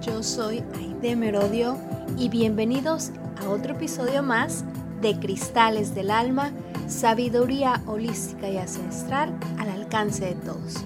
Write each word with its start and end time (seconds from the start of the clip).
Yo 0.00 0.22
soy 0.22 0.64
Aide 0.74 1.16
Merodio 1.16 1.76
y 2.16 2.30
bienvenidos 2.30 3.10
a 3.42 3.50
otro 3.50 3.74
episodio 3.74 4.22
más 4.22 4.64
de 5.02 5.18
Cristales 5.18 5.94
del 5.94 6.10
Alma, 6.10 6.50
sabiduría 6.88 7.82
holística 7.84 8.48
y 8.48 8.56
ancestral 8.56 9.38
al 9.58 9.68
alcance 9.68 10.24
de 10.24 10.34
todos. 10.36 10.76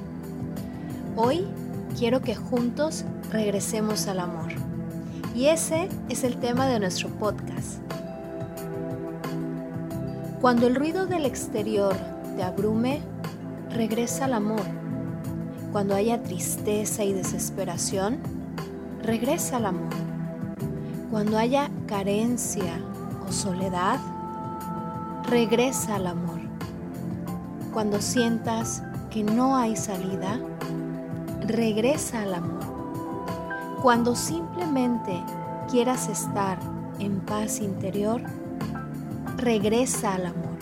Hoy 1.15 1.47
quiero 1.97 2.21
que 2.21 2.35
juntos 2.35 3.05
regresemos 3.31 4.09
al 4.09 4.19
amor. 4.19 4.49
Y 5.37 5.47
ese 5.47 5.89
es 6.09 6.25
el 6.25 6.39
tema 6.39 6.67
de 6.67 6.81
nuestro 6.81 7.11
podcast. 7.11 7.79
Cuando 10.41 10.67
el 10.67 10.75
ruido 10.75 11.07
del 11.07 11.27
exterior 11.27 11.95
te 12.37 12.43
abrume, 12.43 13.03
regresa 13.71 14.25
al 14.25 14.33
amor. 14.33 14.67
Cuando 15.71 15.95
haya 15.95 16.25
tristeza 16.25 17.05
y 17.05 17.13
desesperación, 17.13 18.38
regresa 19.09 19.57
al 19.57 19.65
amor. 19.65 19.89
Cuando 21.11 21.39
haya 21.39 21.71
carencia 21.87 22.79
o 23.27 23.33
soledad, 23.33 23.99
regresa 25.31 25.95
al 25.95 26.09
amor. 26.09 26.41
Cuando 27.73 28.03
sientas 28.03 28.83
que 29.11 29.25
no 29.25 29.57
hay 29.57 29.77
salida, 29.77 30.39
regresa 31.47 32.21
al 32.21 32.35
amor. 32.35 32.61
Cuando 33.81 34.15
simplemente 34.15 35.19
quieras 35.71 36.11
estar 36.11 36.59
en 36.99 37.21
paz 37.21 37.61
interior, 37.61 38.21
regresa 39.39 40.17
al 40.17 40.27
amor. 40.27 40.59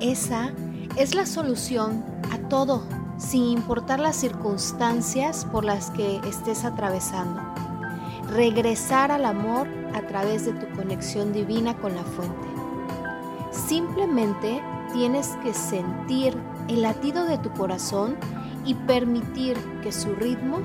Esa 0.00 0.50
es 0.96 1.14
la 1.14 1.24
solución 1.24 2.04
a 2.32 2.48
todo, 2.48 2.82
sin 3.18 3.44
importar 3.44 3.98
las 3.98 4.16
circunstancias 4.16 5.44
por 5.50 5.64
las 5.64 5.90
que 5.90 6.20
estés 6.26 6.64
atravesando. 6.64 7.40
Regresar 8.30 9.10
al 9.10 9.24
amor 9.24 9.68
a 9.94 10.02
través 10.02 10.46
de 10.46 10.52
tu 10.52 10.74
conexión 10.76 11.32
divina 11.32 11.76
con 11.76 11.94
la 11.94 12.04
fuente. 12.04 12.46
Simplemente 13.50 14.62
tienes 14.92 15.36
que 15.42 15.52
sentir 15.52 16.36
el 16.68 16.82
latido 16.82 17.24
de 17.24 17.38
tu 17.38 17.50
corazón 17.52 18.16
y 18.64 18.74
permitir 18.74 19.56
que 19.82 19.92
su 19.92 20.14
ritmo 20.14 20.60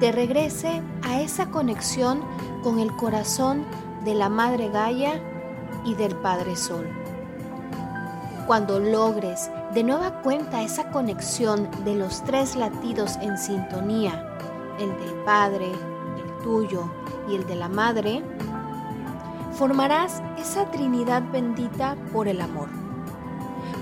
te 0.00 0.10
regrese 0.10 0.82
a 1.02 1.20
esa 1.20 1.50
conexión 1.50 2.22
con 2.62 2.80
el 2.80 2.90
corazón 2.96 3.64
de 4.04 4.14
la 4.14 4.28
Madre 4.28 4.68
Gaia 4.68 5.20
y 5.84 5.94
del 5.94 6.16
Padre 6.16 6.56
Sol. 6.56 7.01
Cuando 8.52 8.80
logres 8.80 9.50
de 9.72 9.82
nueva 9.82 10.20
cuenta 10.20 10.62
esa 10.62 10.90
conexión 10.90 11.70
de 11.86 11.94
los 11.94 12.22
tres 12.22 12.54
latidos 12.54 13.16
en 13.22 13.38
sintonía, 13.38 14.36
el 14.78 14.90
del 14.90 15.14
Padre, 15.24 15.70
el 15.70 16.44
tuyo 16.44 16.84
y 17.30 17.36
el 17.36 17.46
de 17.46 17.56
la 17.56 17.70
Madre, 17.70 18.22
formarás 19.52 20.22
esa 20.36 20.70
Trinidad 20.70 21.22
bendita 21.32 21.96
por 22.12 22.28
el 22.28 22.42
amor, 22.42 22.68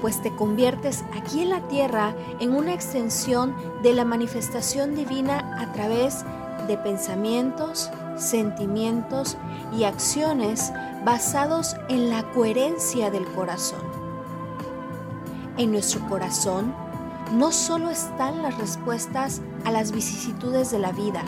pues 0.00 0.22
te 0.22 0.32
conviertes 0.36 1.02
aquí 1.20 1.42
en 1.42 1.50
la 1.50 1.66
tierra 1.66 2.14
en 2.38 2.54
una 2.54 2.72
extensión 2.72 3.56
de 3.82 3.92
la 3.92 4.04
manifestación 4.04 4.94
divina 4.94 5.60
a 5.60 5.72
través 5.72 6.24
de 6.68 6.78
pensamientos, 6.78 7.90
sentimientos 8.16 9.36
y 9.76 9.82
acciones 9.82 10.72
basados 11.04 11.74
en 11.88 12.08
la 12.08 12.22
coherencia 12.30 13.10
del 13.10 13.24
corazón. 13.32 13.89
En 15.60 15.72
nuestro 15.72 16.00
corazón 16.08 16.74
no 17.34 17.52
solo 17.52 17.90
están 17.90 18.42
las 18.42 18.56
respuestas 18.56 19.42
a 19.66 19.70
las 19.70 19.92
vicisitudes 19.92 20.70
de 20.70 20.78
la 20.78 20.90
vida, 20.90 21.22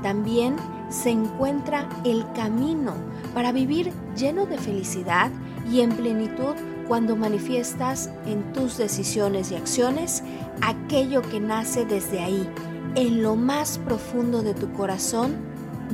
también 0.00 0.54
se 0.90 1.10
encuentra 1.10 1.88
el 2.04 2.24
camino 2.34 2.94
para 3.34 3.50
vivir 3.50 3.92
lleno 4.16 4.46
de 4.46 4.58
felicidad 4.58 5.32
y 5.68 5.80
en 5.80 5.90
plenitud 5.90 6.54
cuando 6.86 7.16
manifiestas 7.16 8.10
en 8.26 8.52
tus 8.52 8.78
decisiones 8.78 9.50
y 9.50 9.56
acciones 9.56 10.22
aquello 10.62 11.20
que 11.22 11.40
nace 11.40 11.84
desde 11.84 12.20
ahí, 12.20 12.48
en 12.94 13.24
lo 13.24 13.34
más 13.34 13.78
profundo 13.78 14.42
de 14.44 14.54
tu 14.54 14.72
corazón, 14.72 15.34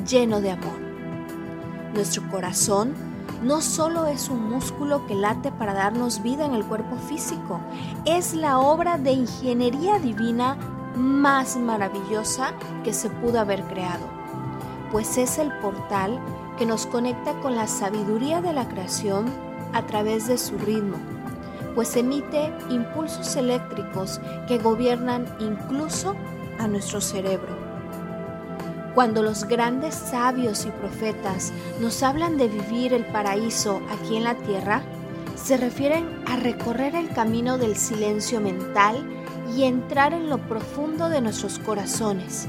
lleno 0.06 0.42
de 0.42 0.50
amor. 0.50 0.78
Nuestro 1.94 2.28
corazón 2.28 2.92
no 3.44 3.60
solo 3.60 4.06
es 4.06 4.30
un 4.30 4.48
músculo 4.48 5.06
que 5.06 5.14
late 5.14 5.52
para 5.52 5.74
darnos 5.74 6.22
vida 6.22 6.46
en 6.46 6.54
el 6.54 6.64
cuerpo 6.64 6.96
físico, 6.96 7.60
es 8.06 8.32
la 8.32 8.58
obra 8.58 8.96
de 8.96 9.12
ingeniería 9.12 9.98
divina 9.98 10.56
más 10.96 11.56
maravillosa 11.56 12.54
que 12.84 12.94
se 12.94 13.10
pudo 13.10 13.38
haber 13.40 13.62
creado, 13.64 14.06
pues 14.90 15.18
es 15.18 15.38
el 15.38 15.52
portal 15.58 16.18
que 16.56 16.64
nos 16.64 16.86
conecta 16.86 17.38
con 17.40 17.54
la 17.54 17.66
sabiduría 17.66 18.40
de 18.40 18.54
la 18.54 18.66
creación 18.66 19.26
a 19.74 19.82
través 19.82 20.26
de 20.26 20.38
su 20.38 20.56
ritmo, 20.56 20.96
pues 21.74 21.96
emite 21.96 22.50
impulsos 22.70 23.36
eléctricos 23.36 24.20
que 24.48 24.58
gobiernan 24.58 25.26
incluso 25.38 26.14
a 26.58 26.66
nuestro 26.66 27.00
cerebro. 27.00 27.63
Cuando 28.94 29.24
los 29.24 29.44
grandes 29.44 29.94
sabios 29.94 30.66
y 30.66 30.70
profetas 30.70 31.52
nos 31.80 32.04
hablan 32.04 32.36
de 32.38 32.46
vivir 32.46 32.92
el 32.92 33.04
paraíso 33.04 33.80
aquí 33.90 34.16
en 34.16 34.24
la 34.24 34.36
tierra, 34.36 34.82
se 35.34 35.56
refieren 35.56 36.22
a 36.26 36.36
recorrer 36.36 36.94
el 36.94 37.08
camino 37.10 37.58
del 37.58 37.74
silencio 37.74 38.40
mental 38.40 39.04
y 39.52 39.64
entrar 39.64 40.12
en 40.12 40.30
lo 40.30 40.38
profundo 40.38 41.08
de 41.08 41.20
nuestros 41.20 41.58
corazones, 41.58 42.46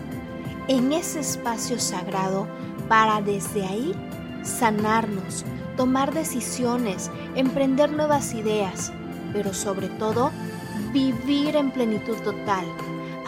en 0.67 0.93
ese 0.93 1.21
espacio 1.21 1.79
sagrado 1.79 2.47
para 2.87 3.21
desde 3.21 3.65
ahí 3.65 3.93
sanarnos, 4.43 5.45
tomar 5.75 6.13
decisiones, 6.13 7.09
emprender 7.35 7.91
nuevas 7.91 8.35
ideas, 8.35 8.93
pero 9.33 9.51
sobre 9.51 9.89
todo 9.89 10.31
vivir 10.93 11.55
en 11.55 11.71
plenitud 11.71 12.17
total 12.17 12.65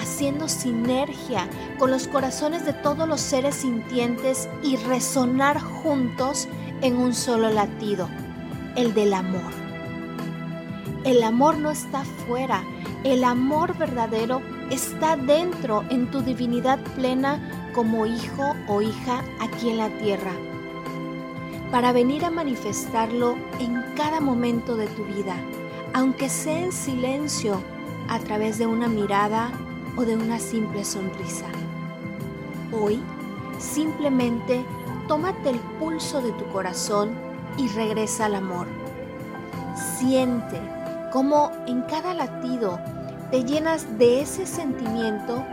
haciendo 0.07 0.47
sinergia 0.47 1.50
con 1.78 1.91
los 1.91 2.07
corazones 2.07 2.66
de 2.66 2.72
todos 2.72 3.07
los 3.09 3.19
seres 3.19 3.56
sintientes 3.56 4.47
y 4.63 4.78
resonar 4.78 5.59
juntos 5.59 6.47
en 6.81 6.95
un 6.95 7.13
solo 7.13 7.50
latido, 7.50 8.07
el 8.78 8.94
del 8.94 9.13
amor. 9.13 9.51
El 11.03 11.22
amor 11.23 11.57
no 11.57 11.72
está 11.72 12.06
fuera, 12.25 12.63
el 13.03 13.25
amor 13.25 13.78
verdadero 13.78 14.41
está 14.72 15.18
dentro 15.18 15.84
en 15.90 16.09
tu 16.09 16.22
divinidad 16.22 16.79
plena 16.95 17.69
como 17.75 18.06
hijo 18.06 18.56
o 18.69 18.81
hija 18.81 19.24
aquí 19.41 19.72
en 19.72 19.78
la 19.78 19.89
tierra, 19.97 20.31
para 21.69 21.91
venir 21.91 22.24
a 22.24 22.31
manifestarlo 22.31 23.35
en 23.59 23.84
cada 23.97 24.22
momento 24.22 24.78
de 24.78 24.88
tu 24.88 25.03
vida, 25.03 25.35
aunque 25.94 26.29
sea 26.29 26.59
en 26.59 26.72
silencio, 26.72 27.62
a 28.07 28.19
través 28.19 28.57
de 28.57 28.68
una 28.68 28.88
mirada, 28.88 29.51
o 29.97 30.05
de 30.05 30.15
una 30.15 30.39
simple 30.39 30.85
sonrisa. 30.85 31.47
Hoy, 32.71 33.01
simplemente 33.59 34.63
tómate 35.07 35.49
el 35.49 35.59
pulso 35.79 36.21
de 36.21 36.31
tu 36.33 36.45
corazón 36.51 37.11
y 37.57 37.67
regresa 37.69 38.25
al 38.25 38.35
amor. 38.35 38.67
Siente 39.97 40.61
cómo 41.11 41.51
en 41.65 41.81
cada 41.83 42.13
latido 42.13 42.79
te 43.31 43.44
llenas 43.44 43.97
de 43.97 44.21
ese 44.21 44.45
sentimiento 44.45 45.44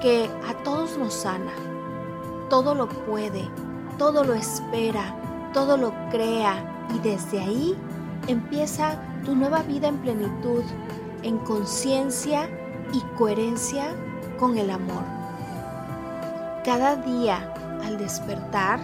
que 0.00 0.28
a 0.48 0.54
todos 0.64 0.98
nos 0.98 1.14
sana. 1.14 1.52
Todo 2.50 2.74
lo 2.74 2.88
puede, 2.88 3.48
todo 3.98 4.24
lo 4.24 4.34
espera, 4.34 5.14
todo 5.54 5.76
lo 5.76 5.92
crea 6.10 6.86
y 6.94 6.98
desde 6.98 7.40
ahí 7.40 7.76
empieza 8.26 9.00
tu 9.24 9.34
nueva 9.36 9.62
vida 9.62 9.88
en 9.88 9.98
plenitud, 9.98 10.64
en 11.22 11.38
conciencia 11.38 12.48
y 12.92 13.00
coherencia 13.16 13.94
con 14.38 14.58
el 14.58 14.70
amor. 14.70 15.04
Cada 16.64 16.96
día 16.96 17.52
al 17.84 17.98
despertar, 17.98 18.80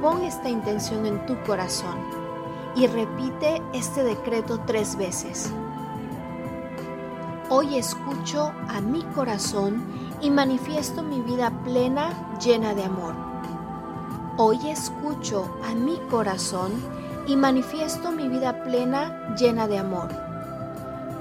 pon 0.00 0.22
esta 0.22 0.48
intención 0.48 1.06
en 1.06 1.24
tu 1.26 1.36
corazón 1.44 1.96
y 2.74 2.86
repite 2.86 3.62
este 3.72 4.02
decreto 4.02 4.60
tres 4.66 4.96
veces. 4.96 5.52
Hoy 7.48 7.76
escucho 7.76 8.52
a 8.68 8.80
mi 8.80 9.02
corazón 9.14 9.82
y 10.20 10.30
manifiesto 10.30 11.02
mi 11.02 11.20
vida 11.20 11.50
plena 11.64 12.38
llena 12.38 12.74
de 12.74 12.84
amor. 12.84 13.14
Hoy 14.38 14.70
escucho 14.70 15.54
a 15.68 15.74
mi 15.74 15.98
corazón 16.10 16.72
y 17.26 17.36
manifiesto 17.36 18.10
mi 18.10 18.28
vida 18.28 18.64
plena 18.64 19.34
llena 19.36 19.68
de 19.68 19.78
amor. 19.78 20.31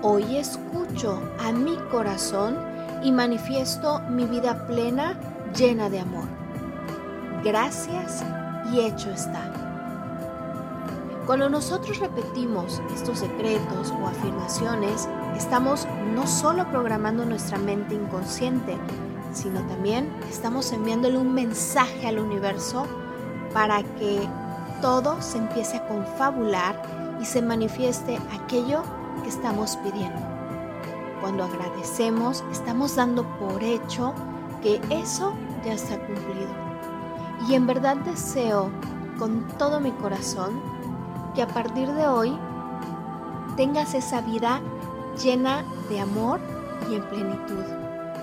Hoy 0.03 0.37
escucho 0.37 1.21
a 1.39 1.51
mi 1.51 1.77
corazón 1.91 2.57
y 3.03 3.11
manifiesto 3.11 3.99
mi 4.09 4.25
vida 4.25 4.65
plena, 4.65 5.15
llena 5.55 5.91
de 5.91 5.99
amor. 5.99 6.23
Gracias 7.43 8.23
y 8.73 8.79
hecho 8.79 9.11
está. 9.11 9.53
Cuando 11.27 11.49
nosotros 11.49 11.99
repetimos 11.99 12.81
estos 12.95 13.19
secretos 13.19 13.91
o 13.91 14.07
afirmaciones, 14.07 15.07
estamos 15.37 15.87
no 16.15 16.25
solo 16.25 16.67
programando 16.71 17.23
nuestra 17.23 17.59
mente 17.59 17.93
inconsciente, 17.93 18.75
sino 19.33 19.61
también 19.67 20.11
estamos 20.31 20.71
enviándole 20.71 21.19
un 21.19 21.31
mensaje 21.31 22.07
al 22.07 22.17
universo 22.17 22.87
para 23.53 23.83
que 23.83 24.27
todo 24.81 25.21
se 25.21 25.37
empiece 25.37 25.77
a 25.77 25.87
confabular 25.87 26.81
y 27.21 27.25
se 27.25 27.43
manifieste 27.43 28.17
aquello 28.33 28.81
que 29.23 29.29
estamos 29.29 29.77
pidiendo. 29.77 30.19
Cuando 31.21 31.43
agradecemos, 31.43 32.43
estamos 32.51 32.95
dando 32.95 33.23
por 33.37 33.63
hecho 33.63 34.13
que 34.61 34.81
eso 34.89 35.33
ya 35.63 35.73
está 35.73 35.97
cumplido. 36.05 36.49
Y 37.47 37.55
en 37.55 37.67
verdad 37.67 37.97
deseo 37.97 38.69
con 39.17 39.47
todo 39.57 39.79
mi 39.79 39.91
corazón 39.91 40.61
que 41.35 41.41
a 41.41 41.47
partir 41.47 41.91
de 41.91 42.07
hoy 42.07 42.37
tengas 43.55 43.93
esa 43.93 44.21
vida 44.21 44.61
llena 45.21 45.63
de 45.89 45.99
amor 45.99 46.39
y 46.89 46.95
en 46.95 47.03
plenitud, 47.03 47.65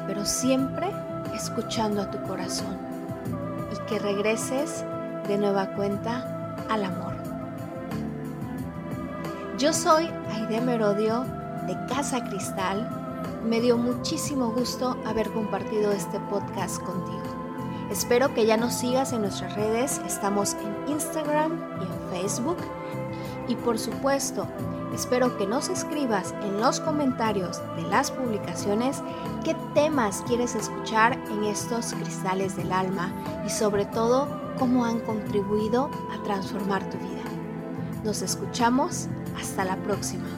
pero 0.07 0.25
siempre 0.25 0.91
escuchando 1.35 2.03
a 2.03 2.11
tu 2.11 2.21
corazón 2.27 2.77
y 3.73 3.87
que 3.89 3.99
regreses 3.99 4.85
de 5.27 5.39
nueva 5.39 5.75
cuenta 5.75 6.57
al 6.69 6.85
amor. 6.85 7.08
Yo 9.59 9.73
soy 9.73 10.09
Aide 10.31 10.61
Merodio 10.61 11.25
de 11.67 11.77
Casa 11.93 12.23
Cristal. 12.23 12.89
Me 13.45 13.61
dio 13.61 13.77
muchísimo 13.77 14.53
gusto 14.53 14.97
haber 15.05 15.29
compartido 15.33 15.91
este 15.91 16.21
podcast 16.31 16.81
contigo. 16.81 17.25
Espero 17.91 18.33
que 18.33 18.47
ya 18.47 18.57
nos 18.57 18.75
sigas 18.75 19.13
en 19.13 19.23
nuestras 19.23 19.57
redes. 19.57 20.01
Estamos 20.07 20.55
en 20.55 20.93
Instagram 20.93 21.59
y 21.81 21.83
en 21.83 22.11
Facebook. 22.13 22.59
Y 23.49 23.57
por 23.57 23.81
supuesto, 23.81 24.47
espero 24.95 25.37
que 25.37 25.49
nos 25.49 25.71
escribas 25.71 26.37
en 26.41 26.61
los 26.61 26.79
comentarios 26.79 27.61
de 27.75 27.83
las 27.83 28.13
publicaciones 28.13 29.03
qué 29.43 29.57
temas 29.75 30.23
quieres 30.29 30.55
escuchar 30.55 31.19
en 31.33 31.43
estos 31.43 31.95
cristales 31.95 32.55
del 32.55 32.71
alma 32.71 33.13
y 33.45 33.51
sobre 33.51 33.87
todo 33.87 34.29
cómo 34.57 34.85
han 34.85 35.01
contribuido 35.01 35.91
a 36.15 36.23
transformar 36.23 36.89
tu 36.91 36.99
vida. 36.99 37.19
Nos 38.05 38.23
escuchamos 38.23 39.09
hasta 39.41 39.65
la 39.65 39.77
próxima. 39.77 40.38